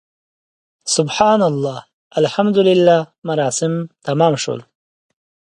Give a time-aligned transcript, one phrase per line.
[0.95, 1.79] سبحان الله،
[2.21, 3.73] الحمدلله مراسم
[4.07, 4.61] تمام شول.